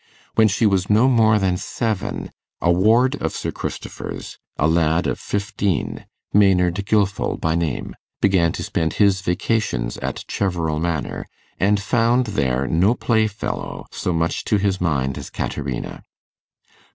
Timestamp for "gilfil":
6.87-7.37